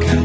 가까 0.00 0.21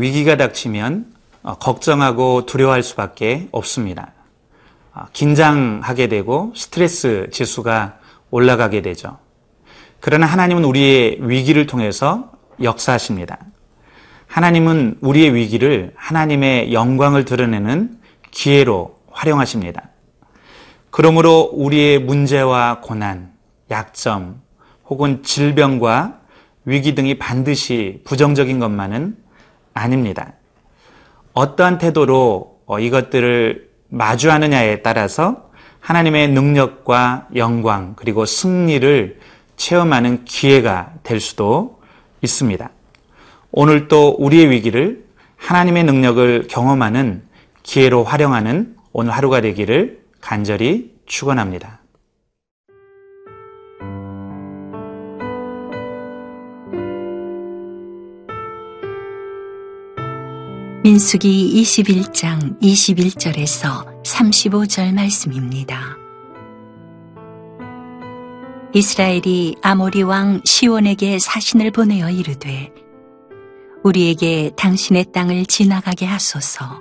위기가 0.00 0.36
닥치면 0.36 1.12
어, 1.42 1.54
걱정하고 1.58 2.46
두려워할 2.46 2.82
수밖에 2.82 3.48
없습니다. 3.52 4.12
어, 4.94 5.04
긴장하게 5.12 6.08
되고 6.08 6.52
스트레스 6.56 7.28
지수가 7.32 7.98
올라가게 8.30 8.82
되죠. 8.82 9.18
그러나 10.00 10.26
하나님은 10.26 10.64
우리의 10.64 11.18
위기를 11.20 11.66
통해서 11.66 12.32
역사하십니다. 12.62 13.38
하나님은 14.26 14.98
우리의 15.00 15.34
위기를 15.34 15.92
하나님의 15.96 16.72
영광을 16.72 17.24
드러내는 17.24 17.98
기회로 18.30 18.98
활용하십니다. 19.10 19.90
그러므로 20.90 21.50
우리의 21.52 21.98
문제와 21.98 22.80
고난, 22.80 23.32
약점, 23.70 24.40
혹은 24.86 25.22
질병과 25.22 26.20
위기 26.64 26.94
등이 26.94 27.18
반드시 27.18 28.00
부정적인 28.04 28.58
것만은 28.58 29.16
아닙니다. 29.80 30.34
어떠한 31.32 31.78
태도로 31.78 32.60
어, 32.66 32.78
이것들을 32.78 33.68
마주하느냐에 33.88 34.82
따라서 34.82 35.50
하나님의 35.80 36.28
능력과 36.28 37.28
영광 37.36 37.94
그리고 37.96 38.26
승리를 38.26 39.18
체험하는 39.56 40.24
기회가 40.24 40.92
될 41.02 41.20
수도 41.20 41.80
있습니다. 42.22 42.70
오늘 43.50 43.88
또 43.88 44.14
우리의 44.18 44.50
위기를 44.50 45.04
하나님의 45.36 45.84
능력을 45.84 46.46
경험하는 46.48 47.22
기회로 47.62 48.04
활용하는 48.04 48.76
오늘 48.92 49.12
하루가 49.12 49.40
되기를 49.40 50.02
간절히 50.20 50.94
축원합니다. 51.06 51.79
민수기 60.82 61.62
21장 61.62 62.58
21절에서 62.62 64.02
35절 64.02 64.94
말씀입니다. 64.94 65.98
이스라엘이 68.72 69.56
아모리 69.60 70.02
왕 70.02 70.40
시온에게 70.42 71.18
사신을 71.18 71.70
보내어 71.70 72.08
이르되 72.08 72.72
우리에게 73.82 74.52
당신의 74.56 75.12
땅을 75.12 75.44
지나가게 75.44 76.06
하소서. 76.06 76.80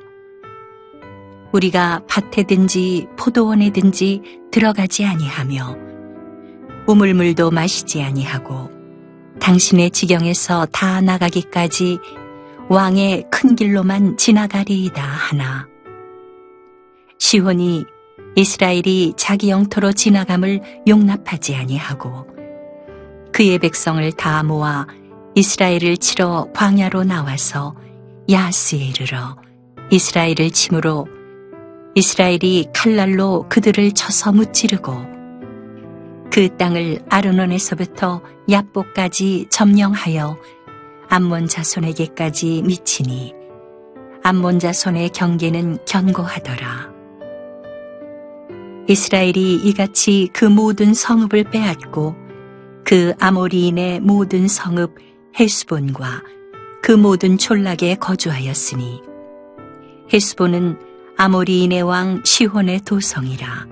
우리가 1.52 2.02
밭에든지 2.08 3.08
포도원에든지 3.18 4.22
들어가지 4.50 5.04
아니하며 5.04 5.76
우물물도 6.88 7.52
마시지 7.52 8.02
아니하고 8.02 8.70
당신의 9.42 9.92
지경에서 9.92 10.68
다 10.72 11.02
나가기까지 11.02 11.98
왕의 12.70 13.26
큰 13.32 13.56
길로만 13.56 14.18
지나가리이다 14.18 15.02
하나. 15.02 15.68
시혼이 17.18 17.84
이스라엘이 18.36 19.14
자기 19.18 19.50
영토로 19.50 19.92
지나감을 19.92 20.84
용납하지 20.88 21.56
아니하고 21.56 22.28
그의 23.34 23.58
백성을 23.58 24.12
다 24.12 24.44
모아 24.44 24.86
이스라엘을 25.34 25.98
치러 25.98 26.48
광야로 26.54 27.06
나와서 27.06 27.74
야스에 28.30 28.78
이르러 28.78 29.36
이스라엘을 29.90 30.52
침으로 30.52 31.08
이스라엘이 31.96 32.68
칼날로 32.72 33.48
그들을 33.50 33.94
쳐서 33.94 34.32
무찌르고 34.32 34.94
그 36.32 36.56
땅을 36.58 37.00
아르논에서부터 37.10 38.22
야복까지 38.50 39.48
점령하여 39.50 40.38
암몬 41.12 41.48
자손에게까지 41.48 42.62
미치니 42.66 43.34
암몬 44.22 44.60
자손의 44.60 45.10
경계는 45.10 45.80
견고하더라. 45.88 46.94
이스라엘이 48.88 49.56
이같이 49.56 50.30
그 50.34 50.46
모든 50.46 50.94
성읍을 50.94 51.46
빼앗고 51.46 52.16
그 52.84 53.14
아모리인의 53.20 54.02
모든 54.02 54.48
성읍 54.48 54.96
헤스본과 55.40 56.24
그 56.84 56.92
모든 56.92 57.38
촌락에 57.40 57.96
거주하였으니 57.96 59.02
헤스본은 60.14 60.80
아모리인의 61.18 61.82
왕 61.82 62.22
시혼의 62.24 62.82
도성이라 62.82 63.68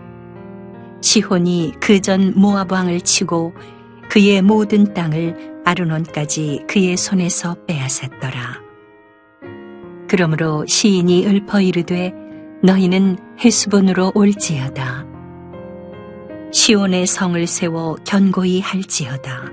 시혼이 1.02 1.74
그 1.80 2.02
전 2.02 2.34
모압 2.36 2.72
왕을 2.72 3.02
치고 3.02 3.54
그의 4.09 4.42
모든 4.42 4.94
땅을 4.94 5.56
아르논까지 5.68 6.64
그의 6.66 6.96
손에서 6.96 7.58
빼앗았더라. 7.68 8.62
그러므로 10.08 10.66
시인이 10.66 11.28
읊어 11.28 11.60
이르되 11.60 12.14
너희는 12.64 13.18
헤스본으로 13.44 14.14
올지어다. 14.16 15.06
시온의 16.54 17.06
성을 17.06 17.46
세워 17.46 17.96
견고히 18.06 18.62
할지어다. 18.62 19.52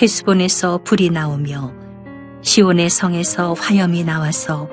헤스본에서 0.00 0.78
불이 0.84 1.10
나오며 1.10 1.74
시온의 2.42 2.88
성에서 2.88 3.54
화염이 3.54 4.04
나와서 4.04 4.68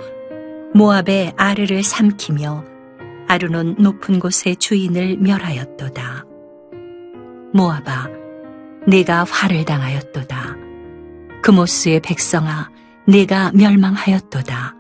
모압의 0.76 1.34
아르를 1.38 1.82
삼키며 1.82 2.66
아르논 3.28 3.78
높은 3.80 4.20
곳의 4.20 4.58
주인을 4.60 5.18
멸하였도다. 5.18 6.26
모압아, 7.54 8.23
내가 8.88 9.24
화를 9.24 9.66
당하였도다. 9.66 10.58
그모스의 11.42 12.00
백성아, 12.02 12.70
내가 13.08 13.52
멸망하였도다. 13.54 14.76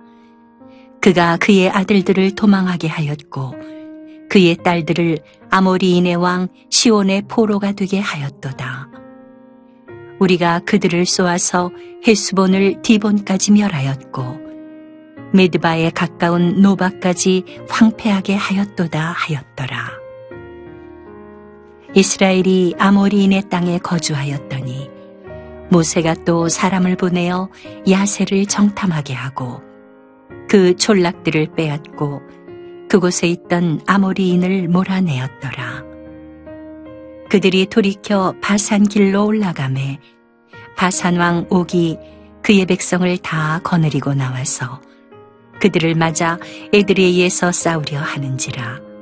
그가 1.02 1.38
그의 1.38 1.70
아들들을 1.70 2.36
도망하게 2.36 2.88
하였고, 2.88 3.56
그의 4.30 4.58
딸들을 4.64 5.20
아모리인의 5.50 6.16
왕 6.16 6.48
시온의 6.70 7.24
포로가 7.28 7.74
되게 7.74 8.00
하였도다. 8.00 8.90
우리가 10.20 10.60
그들을 10.60 11.06
쏘아서 11.06 11.72
헤스본을 12.08 12.82
디본까지 12.82 13.52
멸하였고, 13.52 14.42
메드바에 15.34 15.90
가까운 15.90 16.62
노바까지 16.62 17.66
황폐하게 17.70 18.36
하였도다 18.36 19.00
하였더라. 19.18 20.03
이스라엘이 21.96 22.76
아모리인의 22.80 23.50
땅에 23.50 23.78
거주하였더니 23.78 24.90
모세가 25.70 26.16
또 26.26 26.50
사람을 26.50 26.96
보내어 26.96 27.50
야세를 27.90 28.48
정탐하게 28.48 29.14
하고 29.14 29.62
그 30.50 30.76
촌락들을 30.76 31.54
빼앗고 31.56 32.22
그곳에 32.90 33.28
있던 33.28 33.82
아모리인을 33.88 34.68
몰아내었더라. 34.68 35.84
그들이 37.30 37.66
돌이켜 37.68 38.36
바산 38.42 38.84
길로 38.84 39.26
올라가매 39.26 40.00
바산 40.76 41.18
왕 41.18 41.48
옥이 41.50 41.98
그의 42.44 42.66
백성을 42.66 43.18
다 43.20 43.60
거느리고 43.64 44.14
나와서 44.14 44.82
그들을 45.60 45.96
맞아 45.96 46.38
에드레이에서 46.74 47.52
싸우려 47.52 48.00
하는지라. 48.00 48.93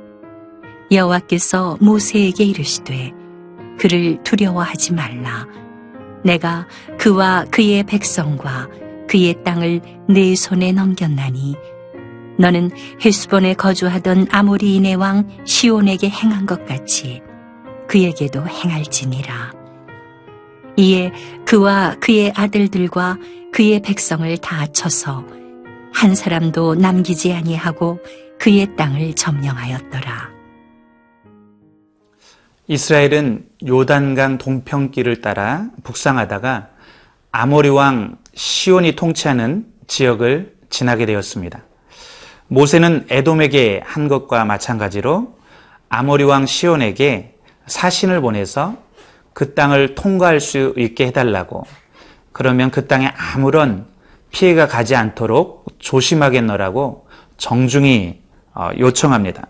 여호와께서 0.92 1.78
모세에게 1.80 2.44
이르시되 2.44 3.12
그를 3.78 4.22
두려워하지 4.22 4.92
말라 4.92 5.46
내가 6.24 6.66
그와 6.98 7.46
그의 7.50 7.82
백성과 7.84 8.68
그의 9.08 9.42
땅을 9.42 9.80
내 10.08 10.34
손에 10.34 10.72
넘겼나니 10.72 11.56
너는 12.38 12.70
헤스본에 13.04 13.54
거주하던 13.54 14.28
아모리인의 14.30 14.96
왕 14.96 15.28
시온에게 15.44 16.08
행한 16.08 16.46
것 16.46 16.64
같이 16.66 17.22
그에게도 17.88 18.46
행할지니라 18.46 19.52
이에 20.76 21.12
그와 21.44 21.96
그의 22.00 22.32
아들들과 22.34 23.18
그의 23.52 23.80
백성을 23.80 24.36
다 24.38 24.66
쳐서 24.68 25.24
한 25.92 26.14
사람도 26.14 26.76
남기지 26.76 27.32
아니하고 27.32 27.98
그의 28.38 28.74
땅을 28.76 29.14
점령하였더라. 29.14 30.32
이스라엘은 32.72 33.44
요단강 33.68 34.38
동평길을 34.38 35.20
따라 35.20 35.66
북상하다가 35.84 36.68
아모리 37.30 37.68
왕 37.68 38.16
시온이 38.32 38.92
통치하는 38.96 39.66
지역을 39.88 40.54
지나게 40.70 41.04
되었습니다. 41.04 41.64
모세는 42.48 43.08
에돔에게 43.10 43.82
한 43.84 44.08
것과 44.08 44.46
마찬가지로 44.46 45.36
아모리 45.90 46.24
왕 46.24 46.46
시온에게 46.46 47.34
사신을 47.66 48.22
보내서 48.22 48.78
그 49.34 49.52
땅을 49.52 49.94
통과할 49.94 50.40
수 50.40 50.72
있게 50.78 51.08
해달라고 51.08 51.66
그러면 52.32 52.70
그 52.70 52.86
땅에 52.86 53.12
아무런 53.34 53.84
피해가 54.30 54.66
가지 54.66 54.96
않도록 54.96 55.66
조심하겠노라고 55.78 57.06
정중히 57.36 58.22
어, 58.54 58.70
요청합니다. 58.78 59.48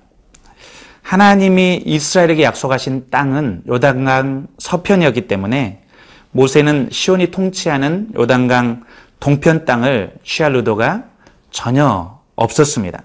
하나님이 1.02 1.82
이스라엘에게 1.84 2.42
약속하신 2.42 3.08
땅은 3.10 3.64
요단강 3.68 4.46
서편이었기 4.58 5.26
때문에 5.26 5.82
모세는 6.30 6.88
시온이 6.90 7.30
통치하는 7.30 8.12
요단강 8.16 8.84
동편 9.20 9.64
땅을 9.64 10.14
취할 10.24 10.56
의도가 10.56 11.04
전혀 11.50 12.18
없었습니다. 12.34 13.02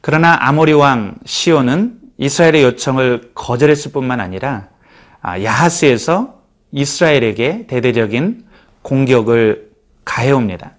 그러나 0.00 0.36
아모리 0.40 0.72
왕 0.72 1.14
시온은 1.24 1.98
이스라엘의 2.18 2.64
요청을 2.64 3.30
거절했을 3.34 3.92
뿐만 3.92 4.20
아니라 4.20 4.68
아, 5.20 5.40
야하스에서 5.42 6.34
이스라엘에게 6.72 7.66
대대적인 7.68 8.44
공격을 8.82 9.70
가해옵니다. 10.04 10.72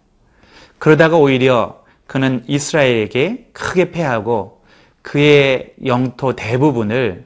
그러다가 0.77 1.17
오히려 1.17 1.83
그는 2.07 2.43
이스라엘에게 2.47 3.49
크게 3.53 3.91
패하고 3.91 4.58
그의 5.09 5.73
영토 5.87 6.35
대부분을 6.35 7.25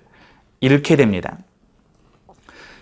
잃게 0.61 0.95
됩니다. 0.95 1.37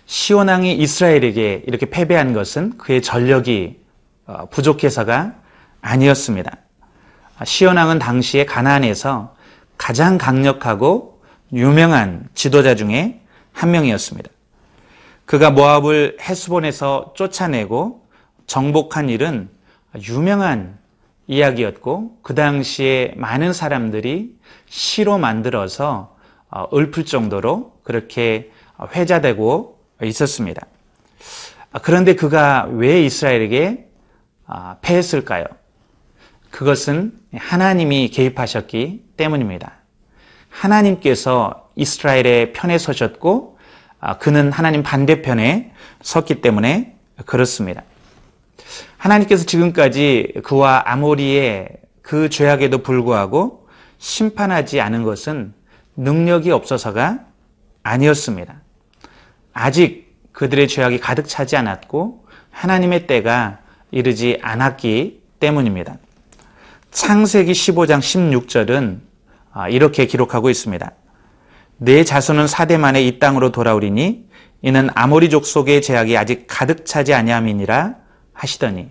시온왕이 0.06 0.74
이스라엘에게 0.74 1.64
이렇게 1.66 1.86
패배한 1.86 2.32
것은 2.32 2.78
그의 2.78 3.02
전력이 3.02 3.80
어, 4.26 4.46
부족해서가 4.50 5.34
아니었습니다. 5.80 6.56
시온왕은 7.44 7.98
당시에 7.98 8.44
가나안에서 8.44 9.34
가장 9.76 10.18
강력하고 10.18 11.20
유명한 11.52 12.28
지도자 12.34 12.76
중에 12.76 13.22
한 13.50 13.72
명이었습니다. 13.72 14.30
그가 15.24 15.50
모압을 15.50 16.18
헤스본에서 16.20 17.14
쫓아내고 17.16 18.06
정복한 18.46 19.08
일은 19.08 19.48
유명한 20.08 20.78
이야기였고 21.26 22.18
그 22.22 22.36
당시에 22.36 23.14
많은 23.16 23.52
사람들이 23.52 24.36
시로 24.72 25.18
만들어서 25.18 26.16
어, 26.48 26.66
읊을 26.72 27.04
정도로 27.04 27.74
그렇게 27.84 28.50
회자되고 28.94 29.78
있었습니다. 30.02 30.66
아, 31.72 31.78
그런데 31.78 32.16
그가 32.16 32.66
왜 32.70 33.02
이스라엘에게 33.04 33.86
아, 34.46 34.76
패했을까요? 34.80 35.44
그것은 36.50 37.12
하나님이 37.34 38.08
개입하셨기 38.08 39.04
때문입니다. 39.18 39.72
하나님께서 40.48 41.68
이스라엘의 41.76 42.54
편에 42.54 42.78
서셨고 42.78 43.58
아, 44.00 44.16
그는 44.16 44.50
하나님 44.52 44.82
반대편에 44.82 45.74
섰기 46.00 46.40
때문에 46.40 46.96
그렇습니다. 47.26 47.82
하나님께서 48.96 49.44
지금까지 49.44 50.32
그와 50.44 50.84
아모리의 50.86 51.68
그 52.00 52.30
죄악에도 52.30 52.78
불구하고 52.78 53.61
심판하지 54.02 54.80
않은 54.80 55.04
것은 55.04 55.54
능력이 55.96 56.50
없어서가 56.50 57.20
아니었습니다. 57.84 58.60
아직 59.52 60.16
그들의 60.32 60.66
죄악이 60.66 60.98
가득 60.98 61.28
차지 61.28 61.56
않았고 61.56 62.26
하나님의 62.50 63.06
때가 63.06 63.60
이르지 63.92 64.40
않았기 64.42 65.22
때문입니다. 65.38 65.98
창세기 66.90 67.52
15장 67.52 68.00
16절은 68.00 69.00
아, 69.52 69.68
이렇게 69.68 70.06
기록하고 70.06 70.50
있습니다. 70.50 70.90
내 71.76 72.02
자손은 72.02 72.48
사대 72.48 72.78
만에 72.78 73.04
이 73.04 73.20
땅으로 73.20 73.52
돌아오리니 73.52 74.26
이는 74.62 74.90
아모리 74.94 75.30
족 75.30 75.46
속의 75.46 75.80
죄악이 75.80 76.16
아직 76.16 76.46
가득 76.48 76.86
차지 76.86 77.14
아니함이니라 77.14 77.94
하시더니 78.32 78.88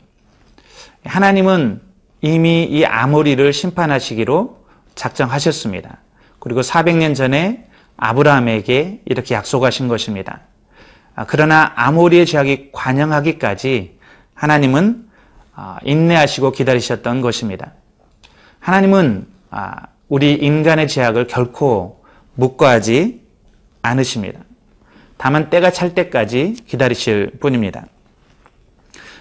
하나님은 1.03 1.81
이미 2.21 2.63
이 2.63 2.85
아모리를 2.85 3.51
심판하시기로 3.51 4.60
작정하셨습니다. 5.01 5.97
그리고 6.39 6.61
400년 6.61 7.15
전에 7.15 7.65
아브라함에게 7.97 9.01
이렇게 9.05 9.33
약속하신 9.35 9.87
것입니다. 9.87 10.41
아, 11.15 11.25
그러나 11.27 11.73
아모리의 11.75 12.25
죄악이 12.27 12.69
관영하기까지 12.71 13.97
하나님은 14.35 15.07
아, 15.55 15.77
인내하시고 15.83 16.51
기다리셨던 16.51 17.21
것입니다. 17.21 17.73
하나님은 18.59 19.27
아, 19.49 19.87
우리 20.07 20.33
인간의 20.33 20.87
죄악을 20.87 21.27
결코 21.27 22.03
묵과하지 22.35 23.21
않으십니다. 23.81 24.39
다만 25.17 25.49
때가 25.49 25.71
찰 25.71 25.95
때까지 25.95 26.57
기다리실 26.67 27.37
뿐입니다. 27.39 27.85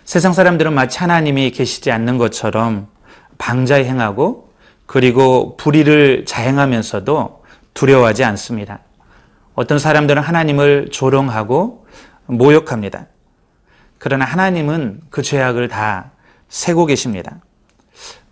세상 0.05 0.33
사람들은 0.33 0.73
마치 0.75 0.99
하나님이 0.99 1.51
계시지 1.51 1.91
않는 1.91 2.19
것처럼 2.19 2.89
방자에 3.39 3.85
행하고 3.85 4.50
그리고 4.91 5.57
불의를 5.57 6.25
자행하면서도 6.25 7.45
두려워하지 7.75 8.25
않습니다. 8.25 8.81
어떤 9.55 9.79
사람들은 9.79 10.21
하나님을 10.21 10.89
조롱하고 10.91 11.87
모욕합니다. 12.27 13.07
그러나 13.99 14.25
하나님은 14.25 15.03
그 15.09 15.23
죄악을 15.23 15.69
다 15.69 16.11
세고 16.49 16.87
계십니다. 16.87 17.39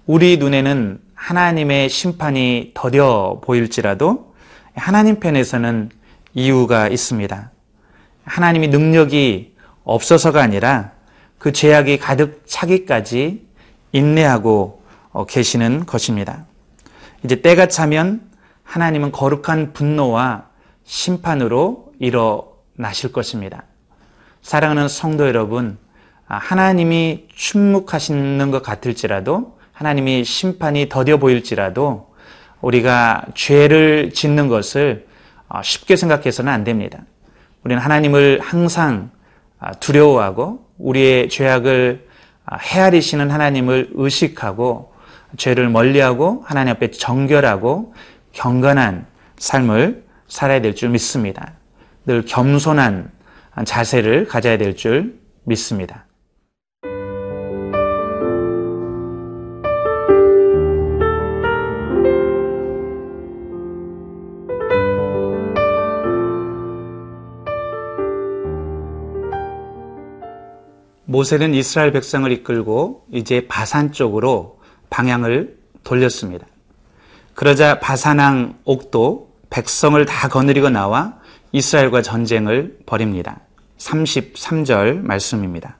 우리 0.05 0.37
눈에는 0.39 1.01
하나님의 1.15 1.89
심판이 1.89 2.73
더뎌 2.75 3.41
보일지라도 3.45 4.35
하나님 4.75 5.21
편에서는 5.21 5.91
이유가 6.35 6.89
있습니다. 6.89 7.53
하나님이 8.25 8.67
능력이 8.67 9.55
없어서가 9.85 10.43
아니라 10.43 10.91
그 11.39 11.53
죄악이 11.53 11.99
가득 11.99 12.43
차기까지 12.47 13.47
인내하고 13.93 14.83
어, 15.13 15.25
계시는 15.25 15.87
것입니다. 15.87 16.48
이제 17.25 17.41
때가 17.41 17.67
차면 17.67 18.21
하나님은 18.63 19.13
거룩한 19.13 19.73
분노와 19.73 20.47
심판으로 20.85 21.93
일어나실 21.99 23.13
것입니다. 23.13 23.65
사랑하는 24.43 24.89
성도 24.89 25.27
여러분, 25.27 25.79
아, 26.27 26.37
하나님이 26.37 27.29
침묵하시는 27.35 28.51
것 28.51 28.63
같을지라도 28.63 29.59
하나님이 29.73 30.25
심판이 30.25 30.89
더뎌 30.89 31.19
보일지라도 31.19 32.15
우리가 32.61 33.25
죄를 33.35 34.13
짓는 34.13 34.49
것을 34.49 35.07
어, 35.49 35.63
쉽게 35.63 35.97
생각해서는 35.97 36.53
안 36.53 36.65
됩니다. 36.65 37.01
우리는 37.65 37.83
하나님을 37.83 38.41
항상 38.43 39.11
아, 39.59 39.73
두려워하고 39.73 40.67
우리의 40.79 41.29
죄악을 41.29 42.07
아, 42.45 42.57
헤아리시는 42.57 43.31
하나님을 43.31 43.91
의식하고 43.95 44.93
죄를 45.37 45.69
멀리하고 45.69 46.43
하나님 46.47 46.73
앞에 46.75 46.91
정결하고 46.91 47.95
경건한 48.33 49.07
삶을 49.39 50.05
살아야 50.27 50.61
될 50.61 50.75
줄 50.75 50.91
믿습니다. 50.91 51.53
늘 52.07 52.25
겸손한 52.25 53.11
자세를 53.65 54.27
가져야 54.27 54.57
될 54.59 54.75
줄 54.75 55.19
믿습니다. 55.45 56.07
모세는 71.07 71.55
이스라엘 71.55 71.93
백성을 71.93 72.31
이끌고 72.31 73.07
이제 73.13 73.47
바산 73.49 73.93
쪽으로 73.93 74.58
방향을 74.91 75.59
돌렸습니다. 75.85 76.47
그러자 77.35 77.81
바산왕 77.81 78.59
옥도 78.65 79.33
백성을 79.51 80.05
다 80.05 80.29
거느리고 80.29 80.71
나와 80.71 81.19
이스라엘과 81.53 82.03
전쟁을 82.03 82.79
벌입니다. 82.85 83.41
33절 83.79 85.01
말씀입니다. 85.01 85.77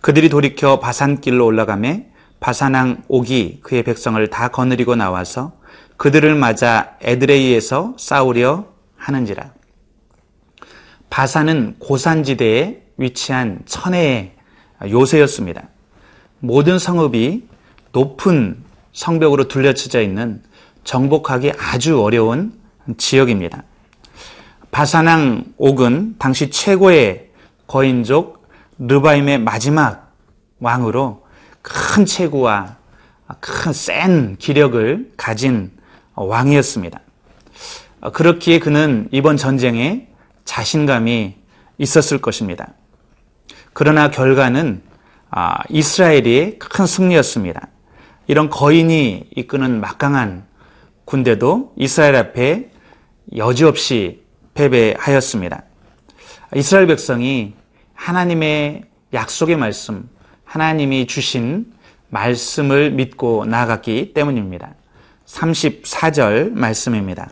그들이 0.00 0.28
돌이켜 0.28 0.78
바산길로 0.78 1.44
올라가매 1.44 2.06
바산왕 2.40 3.04
옥이 3.08 3.60
그의 3.62 3.82
백성을 3.82 4.24
다 4.28 4.48
거느리고 4.48 4.96
나와서 4.96 5.52
그들을 5.96 6.34
맞아 6.34 6.96
에드레이에서 7.02 7.94
싸우려 7.98 8.66
하는지라. 8.96 9.52
바산은 11.10 11.76
고산지대에 11.78 12.82
위치한 12.96 13.60
천혜의 13.66 14.32
요새였습니다. 14.88 15.68
모든 16.38 16.78
성읍이 16.78 17.49
높은 17.92 18.62
성벽으로 18.92 19.48
둘러쳐져 19.48 20.00
있는 20.00 20.42
정복하기 20.84 21.52
아주 21.58 22.02
어려운 22.02 22.52
지역입니다. 22.96 23.64
바사낭 24.70 25.44
옥은 25.56 26.16
당시 26.18 26.50
최고의 26.50 27.30
거인족 27.66 28.48
르바임의 28.78 29.38
마지막 29.40 30.12
왕으로 30.60 31.26
큰 31.62 32.06
체구와 32.06 32.76
큰 33.40 33.72
센 33.72 34.36
기력을 34.36 35.12
가진 35.16 35.70
왕이었습니다. 36.14 37.00
그렇기에 38.12 38.58
그는 38.58 39.08
이번 39.12 39.36
전쟁에 39.36 40.08
자신감이 40.44 41.36
있었을 41.78 42.18
것입니다. 42.18 42.68
그러나 43.72 44.10
결과는 44.10 44.82
아, 45.30 45.58
이스라엘이 45.68 46.58
큰 46.58 46.86
승리였습니다. 46.86 47.68
이런 48.30 48.48
거인이 48.48 49.30
이끄는 49.34 49.80
막강한 49.80 50.44
군대도 51.04 51.72
이스라엘 51.76 52.14
앞에 52.14 52.70
여지없이 53.34 54.22
패배하였습니다. 54.54 55.64
이스라엘 56.54 56.86
백성이 56.86 57.54
하나님의 57.92 58.84
약속의 59.12 59.56
말씀, 59.56 60.08
하나님이 60.44 61.08
주신 61.08 61.72
말씀을 62.10 62.92
믿고 62.92 63.46
나아갔기 63.46 64.12
때문입니다. 64.14 64.76
34절 65.26 66.52
말씀입니다. 66.52 67.30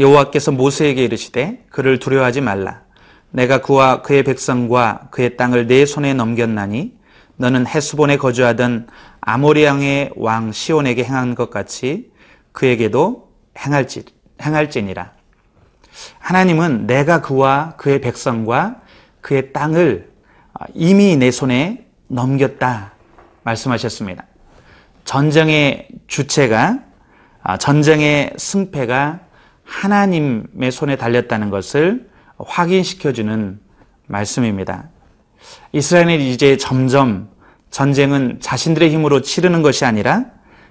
여호와께서 0.00 0.50
모세에게 0.50 1.04
이르시되 1.04 1.66
그를 1.70 2.00
두려워하지 2.00 2.40
말라. 2.40 2.82
내가 3.30 3.60
그와 3.60 4.02
그의 4.02 4.24
백성과 4.24 5.06
그의 5.12 5.36
땅을 5.36 5.68
내 5.68 5.86
손에 5.86 6.14
넘겼나니 6.14 6.96
너는 7.36 7.66
헤스본에 7.66 8.16
거주하던 8.16 8.88
아모리 9.26 9.64
양의 9.64 10.12
왕 10.14 10.52
시온에게 10.52 11.02
행한 11.02 11.34
것 11.34 11.50
같이 11.50 12.12
그에게도 12.52 13.28
행할지 13.58 14.04
행할지니라. 14.40 15.10
하나님은 16.20 16.86
내가 16.86 17.20
그와 17.22 17.74
그의 17.76 18.00
백성과 18.00 18.82
그의 19.20 19.52
땅을 19.52 20.12
이미 20.74 21.16
내 21.16 21.32
손에 21.32 21.88
넘겼다 22.06 22.92
말씀하셨습니다. 23.42 24.24
전쟁의 25.04 25.88
주체가 26.06 26.84
전쟁의 27.58 28.32
승패가 28.36 29.20
하나님의 29.64 30.70
손에 30.70 30.94
달렸다는 30.94 31.50
것을 31.50 32.08
확인시켜주는 32.38 33.58
말씀입니다. 34.06 34.88
이스라엘은 35.72 36.20
이제 36.20 36.56
점점 36.56 37.34
전쟁은 37.76 38.38
자신들의 38.40 38.90
힘으로 38.90 39.20
치르는 39.20 39.60
것이 39.60 39.84
아니라 39.84 40.24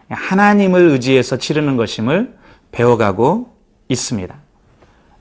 하나님을 0.10 0.90
의지해서 0.90 1.38
치르는 1.38 1.78
것임을 1.78 2.36
배워가고 2.72 3.56
있습니다. 3.90 4.36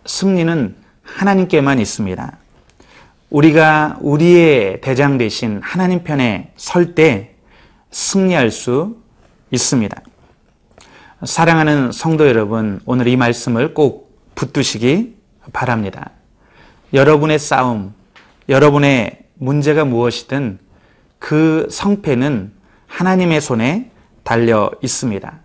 승리는 0.06 0.76
하나님께만 1.02 1.80
있습니다. 1.80 2.38
우리가 3.28 3.98
우리의 4.00 4.80
대장 4.80 5.18
대신 5.18 5.60
하나님 5.62 6.04
편에 6.04 6.54
설 6.56 6.94
때 6.94 7.34
승리할 7.90 8.50
수 8.50 8.96
있습니다. 9.50 10.00
사랑하는 11.22 11.92
성도 11.92 12.26
여러분, 12.26 12.80
오늘 12.86 13.08
이 13.08 13.16
말씀을 13.18 13.74
꼭 13.74 14.18
붙드시기 14.34 15.16
바랍니다. 15.52 16.12
여러분의 16.94 17.38
싸움, 17.38 17.92
여러분의 18.48 19.18
문제가 19.34 19.84
무엇이든 19.84 20.63
그 21.24 21.66
성패는 21.70 22.52
하나님의 22.86 23.40
손에 23.40 23.90
달려 24.24 24.70
있습니다. 24.82 25.40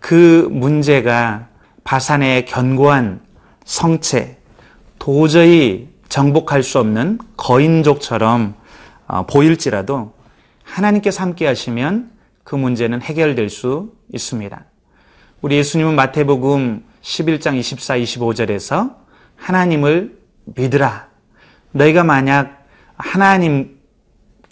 그 0.00 0.48
문제가 0.50 1.46
바산의 1.84 2.46
견고한 2.46 3.20
성체, 3.64 4.38
도저히 4.98 5.88
정복할 6.08 6.64
수 6.64 6.80
없는 6.80 7.20
거인족처럼 7.36 8.56
어, 9.06 9.24
보일지라도 9.24 10.14
하나님께서 10.64 11.22
함께 11.22 11.46
하시면 11.46 12.10
그 12.42 12.56
문제는 12.56 13.02
해결될 13.02 13.50
수 13.50 13.92
있습니다. 14.12 14.64
우리 15.42 15.58
예수님은 15.58 15.94
마태복음 15.94 16.82
11장 17.02 17.54
24, 17.54 17.98
25절에서 17.98 18.96
하나님을 19.36 20.18
믿으라. 20.46 21.06
너희가 21.70 22.02
만약 22.02 22.66
하나님 22.96 23.80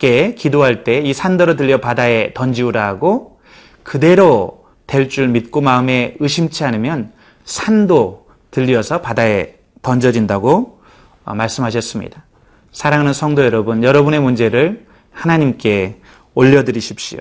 께 0.01 0.35
기도할 0.35 0.83
때 0.83 1.03
이 1.03 1.13
산더러 1.13 1.55
들려 1.57 1.79
바다에 1.81 2.33
던지우라 2.35 2.85
하고 2.87 3.39
그대로 3.85 4.65
될 4.87 5.09
줄 5.09 5.29
믿고 5.29 5.61
마음에 5.61 6.17
의심치 6.19 6.65
않으면 6.65 7.13
산도 7.45 8.27
들려서 8.51 9.03
바다에 9.03 9.55
던져진다고 9.83 10.81
어, 11.25 11.35
말씀하셨습니다. 11.35 12.25
사랑하는 12.73 13.13
성도 13.13 13.45
여러분, 13.45 13.85
여러분의 13.85 14.21
문제를 14.21 14.87
하나님께 15.13 16.01
올려드리십시오. 16.35 17.19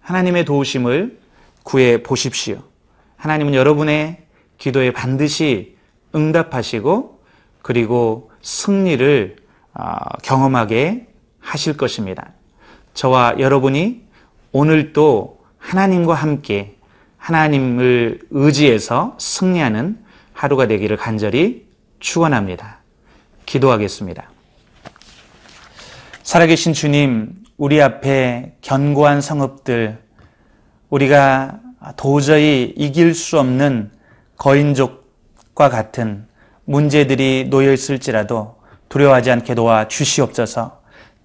하나님의 0.00 0.44
도우심을 0.44 1.18
구해 1.64 2.02
보십시오. 2.02 2.58
하나님은 3.16 3.54
여러분의 3.54 4.24
기도에 4.58 4.92
반드시 4.92 5.76
응답하시고 6.14 7.20
그리고 7.62 8.30
승리를 8.42 9.36
어, 9.74 9.96
경험하게 10.22 11.08
하실 11.46 11.76
것입니다. 11.76 12.32
저와 12.94 13.36
여러분이 13.38 14.02
오늘도 14.50 15.38
하나님과 15.58 16.14
함께 16.14 16.74
하나님을 17.18 18.20
의지해서 18.30 19.16
승리하는 19.18 20.04
하루가 20.32 20.66
되기를 20.66 20.96
간절히 20.96 21.66
축원합니다. 22.00 22.78
기도하겠습니다. 23.46 24.28
살아계신 26.24 26.72
주님, 26.72 27.34
우리 27.56 27.80
앞에 27.80 28.56
견고한 28.60 29.20
성읍들, 29.20 29.98
우리가 30.90 31.60
도저히 31.96 32.74
이길 32.76 33.14
수 33.14 33.38
없는 33.38 33.92
거인족과 34.36 35.68
같은 35.68 36.26
문제들이 36.64 37.46
놓여 37.50 37.72
있을지라도 37.72 38.56
두려워하지 38.88 39.30
않게 39.30 39.54
도와 39.54 39.86
주시옵소서. 39.86 40.75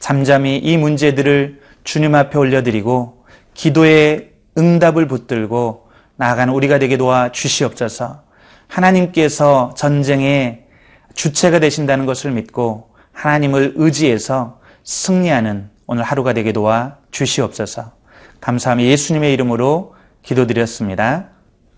잠잠히 0.02 0.58
이 0.58 0.76
문제들을 0.78 1.62
주님 1.86 2.16
앞에 2.16 2.38
올려드리고 2.38 3.24
기도의 3.54 4.32
응답을 4.58 5.08
붙들고 5.08 5.88
나아가는 6.18 6.54
우리가 6.54 6.80
되게 6.80 6.98
도와 6.98 7.32
주시옵소서. 7.32 8.24
하나님께서 8.68 9.74
전쟁의 9.78 10.66
주체가 11.14 11.60
되신다는 11.60 12.06
것을 12.06 12.32
믿고 12.32 12.90
하나님을 13.14 13.74
의지해서 13.76 14.60
승리하는 14.84 15.70
오늘 15.86 16.04
하루가 16.04 16.34
되게 16.34 16.52
도와 16.52 16.98
주시옵소서. 17.12 17.94
감사하며 18.40 18.84
예수님의 18.84 19.34
이름으로 19.34 19.96
기도드렸습니다. 20.24 21.30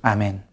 아멘. 0.01 0.52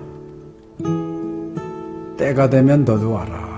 때가 2.21 2.51
되면 2.51 2.85
너도 2.85 3.13
와라. 3.13 3.49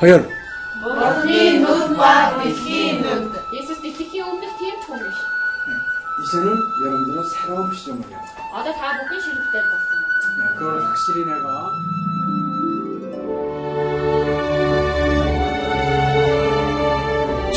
허연 0.00 0.26
머리 0.80 1.60
눈과 1.60 2.42
빛이 2.42 3.02
눈 3.02 3.30
네, 3.30 3.58
이제는 6.24 6.56
여러분들은 6.82 7.22
새로운 7.28 7.70
시점을 7.74 8.08
해야 8.08 8.18
돼. 8.18 8.24
아다 8.54 8.72
다 8.72 8.96
먹기 9.02 9.20
싫을 9.20 9.36
때 9.52 9.60
봤어. 9.68 10.54
그걸 10.58 10.82
확실히 10.86 11.26
내가 11.26 11.70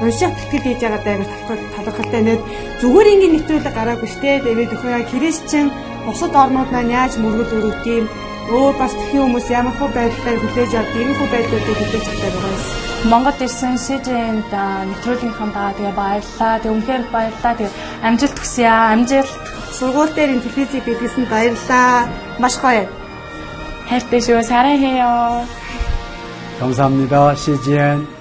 унших 0.00 0.32
тэтгэл 0.36 0.64
хийж 0.64 0.80
байгаа 0.80 1.02
даа 1.04 1.16
талархалтай 1.76 2.22
нэт 2.24 2.40
зүгээр 2.80 3.10
ингээд 3.12 3.34
нэвтрүүлэг 3.34 3.74
гараагүй 3.76 4.08
штэ 4.08 4.40
тэгээд 4.44 4.74
өхөө 4.74 5.08
христчин 5.12 5.66
бусад 6.06 6.32
орнууд 6.42 6.70
маань 6.72 6.94
яаж 6.98 7.12
мөргөл 7.20 7.56
өрөвт 7.58 7.84
юм 7.86 8.06
өөр 8.50 8.74
бас 8.80 8.92
тхэн 8.98 9.20
хүмүүс 9.22 9.46
ямар 9.52 9.74
хөө 9.78 9.90
байдлаар 9.94 10.38
хүлээж 10.40 10.72
авдаг 10.74 11.00
ийм 11.00 11.12
хөө 11.18 11.28
байдлуудыг 11.32 11.76
хүлээж 11.78 12.06
авдаг 12.10 12.32
байгаа 12.34 12.54
юм. 12.56 12.62
Монгол 13.10 13.38
ирсэн 13.46 13.74
СЖН-д 13.80 14.52
нэвтрүүлгийнхаа 14.88 15.50
даа 15.56 15.70
тэгээ 15.76 15.94
баярлаа. 16.00 16.54
Тэг 16.60 16.72
үнхээр 16.74 17.02
баярлаа. 17.14 17.54
Тэг 17.56 17.70
амжилт 18.04 18.36
хүсье 18.36 18.66
аа. 18.68 18.92
Амжилт. 18.92 19.32
Сургууль 19.76 20.12
дээр 20.16 20.34
ин 20.34 20.42
телевизийг 20.44 20.84
бидлсэн 20.84 21.24
баярлаа. 21.30 22.08
Маш 22.42 22.54
гоё. 22.60 22.84
хайртай 23.88 24.20
шүү. 24.20 24.42
사랑해요. 24.42 25.46
감사합니다. 26.60 27.34
CGN 27.34 28.13